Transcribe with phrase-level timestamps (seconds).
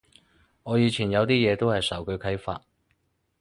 [0.63, 2.63] 我以前有啲嘢都係受佢啓發